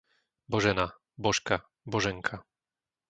Božena, 0.47 0.85
Božka, 1.17 1.55
Boženka 1.85 2.35